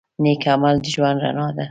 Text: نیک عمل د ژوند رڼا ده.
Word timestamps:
نیک 0.23 0.43
عمل 0.53 0.75
د 0.83 0.85
ژوند 0.93 1.17
رڼا 1.23 1.47
ده. 1.57 1.65